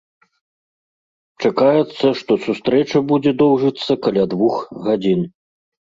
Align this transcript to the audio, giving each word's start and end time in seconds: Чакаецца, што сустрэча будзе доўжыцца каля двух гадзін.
Чакаецца, 1.43 2.05
што 2.21 2.37
сустрэча 2.45 2.97
будзе 3.11 3.31
доўжыцца 3.43 3.99
каля 4.07 4.23
двух 4.33 4.55
гадзін. 4.89 5.21